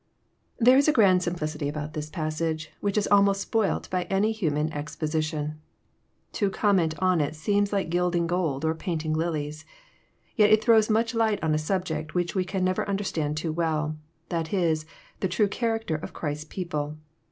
[0.57, 4.73] There is a grand simplicity about this passage, which is almost spoilt by any human
[4.73, 5.61] exposition.
[6.31, 9.63] To comment on it seems like gilding gold or painting lilies.
[10.35, 13.95] Yet it throws much light on a subject which we can never understand too well;
[14.29, 14.87] that is,
[15.19, 16.97] the true character of Christ's people.